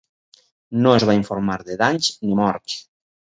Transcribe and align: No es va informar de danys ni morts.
No 0.85 0.93
es 0.99 1.05
va 1.09 1.15
informar 1.17 1.59
de 1.69 1.77
danys 1.83 2.09
ni 2.25 2.39
morts. 2.43 2.81